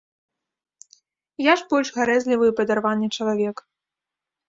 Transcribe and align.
Я 1.51 1.55
ж 1.61 1.69
больш 1.75 1.87
гарэзлівы 2.01 2.45
і 2.55 2.57
падарваны 2.63 3.15
чалавек. 3.15 3.57